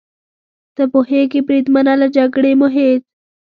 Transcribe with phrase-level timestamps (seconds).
[0.75, 3.01] ته پوهېږې بریدمنه، له جګړې مو هېڅ.